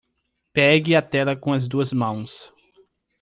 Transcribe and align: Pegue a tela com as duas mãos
Pegue 0.55 0.95
a 0.95 1.01
tela 1.03 1.35
com 1.35 1.53
as 1.53 1.67
duas 1.67 1.93
mãos 1.93 2.51